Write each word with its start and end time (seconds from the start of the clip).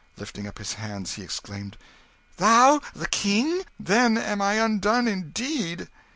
Lifting 0.17 0.47
up 0.47 0.57
his 0.57 0.73
hands, 0.73 1.13
he 1.13 1.21
exclaimed 1.21 1.77
"Thou 2.37 2.81
the 2.95 3.05
King? 3.05 3.61
Then 3.79 4.17
am 4.17 4.41
I 4.41 4.55
undone 4.59 5.07
indeed!" 5.07 5.87